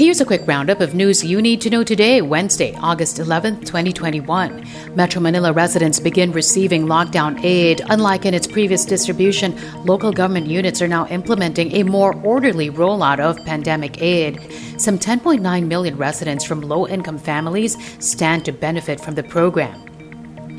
[0.00, 4.66] Here's a quick roundup of news you need to know today, Wednesday, August 11th, 2021.
[4.96, 7.82] Metro Manila residents begin receiving lockdown aid.
[7.90, 13.20] Unlike in its previous distribution, local government units are now implementing a more orderly rollout
[13.20, 14.40] of pandemic aid.
[14.80, 19.89] Some 10.9 million residents from low income families stand to benefit from the program.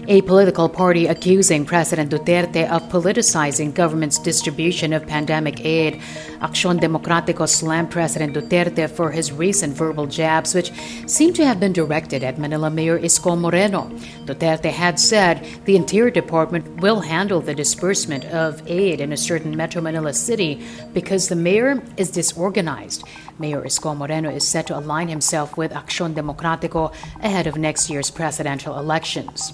[0.07, 6.01] A political party accusing President Duterte of politicizing government's distribution of pandemic aid.
[6.41, 10.71] Aksyon Demokratiko slammed President Duterte for his recent verbal jabs, which
[11.05, 13.89] seem to have been directed at Manila Mayor Isko Moreno.
[14.25, 19.55] Duterte had said the Interior Department will handle the disbursement of aid in a certain
[19.55, 23.03] Metro Manila city because the mayor is disorganized.
[23.37, 26.91] Mayor Isko Moreno is set to align himself with Aksyon Demokratiko
[27.21, 29.53] ahead of next year's presidential elections.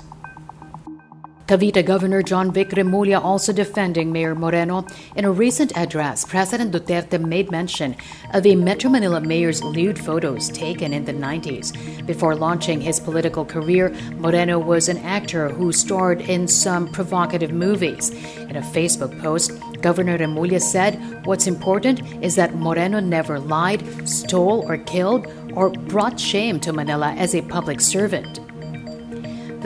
[1.48, 4.86] Cavite Governor Jonvic Remulla also defending Mayor Moreno.
[5.16, 7.96] In a recent address, President Duterte made mention
[8.34, 12.06] of a Metro Manila mayor's lewd photos taken in the 90s.
[12.06, 18.10] Before launching his political career, Moreno was an actor who starred in some provocative movies.
[18.50, 24.66] In a Facebook post, Governor Remulla said, What's important is that Moreno never lied, stole,
[24.68, 28.42] or killed, or brought shame to Manila as a public servant.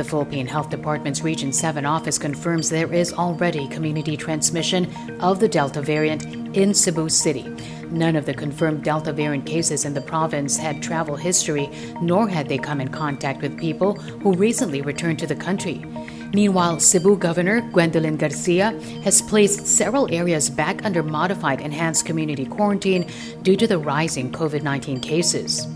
[0.01, 5.47] The Philippine Health Department's Region 7 office confirms there is already community transmission of the
[5.47, 6.25] Delta variant
[6.57, 7.47] in Cebu City.
[7.91, 11.69] None of the confirmed Delta variant cases in the province had travel history,
[12.01, 15.85] nor had they come in contact with people who recently returned to the country.
[16.33, 18.71] Meanwhile, Cebu Governor Gwendolyn Garcia
[19.03, 23.07] has placed several areas back under modified enhanced community quarantine
[23.43, 25.67] due to the rising COVID 19 cases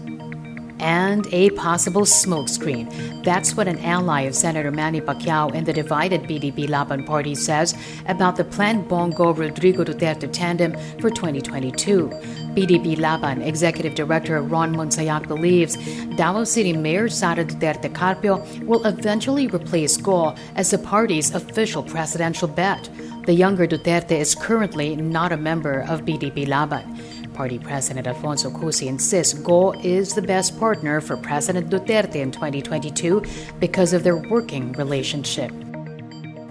[0.79, 3.23] and a possible smokescreen.
[3.23, 7.75] That's what an ally of Senator Manny Pacquiao in the divided PDP Laban party says
[8.07, 12.09] about the planned Bong Go Rodrigo Duterte tandem for 2022.
[12.55, 15.75] PDP Laban Executive Director Ron Munsayac believes
[16.15, 22.47] Davao City Mayor Sara Duterte Carpio will eventually replace Go as the party's official presidential
[22.47, 22.89] bet.
[23.25, 27.01] The younger Duterte is currently not a member of PDP Laban.
[27.35, 33.21] Party President Alfonso Cusi insists Go is the best partner for President Duterte in 2022
[33.59, 35.51] because of their working relationship.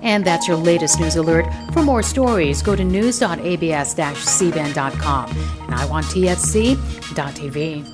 [0.02, 1.46] And that's your latest news alert.
[1.72, 7.93] For more stories, go to news.abs-cbn.com and iwanttfc.tv.